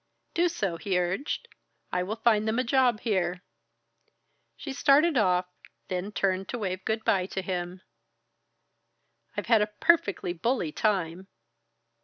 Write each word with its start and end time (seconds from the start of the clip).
"Do 0.33 0.49
so," 0.49 0.77
he 0.77 0.99
urged. 0.99 1.47
"I 1.91 2.01
will 2.01 2.15
find 2.15 2.47
them 2.47 2.57
a 2.57 2.63
job 2.63 3.01
here." 3.01 3.43
She 4.57 4.73
started 4.73 5.15
off, 5.15 5.45
then 5.89 6.11
turned 6.11 6.49
to 6.49 6.57
wave 6.57 6.83
good 6.85 7.05
by 7.05 7.27
to 7.27 7.41
him. 7.43 7.83
"I've 9.37 9.45
had 9.45 9.61
a 9.61 9.67
perfectly 9.67 10.33
bully 10.33 10.71
time!" 10.71 11.27